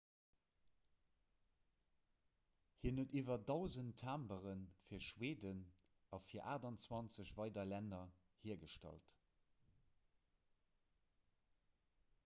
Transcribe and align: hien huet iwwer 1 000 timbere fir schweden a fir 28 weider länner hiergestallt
hien 2.85 3.01
huet 3.01 3.13
iwwer 3.21 3.43
1 3.55 3.57
000 3.73 3.93
timbere 4.01 4.53
fir 4.85 5.03
schweden 5.09 5.61
a 6.19 6.21
fir 6.29 6.49
28 6.55 7.35
weider 7.41 7.69
länner 7.75 8.03
hiergestallt 8.47 9.15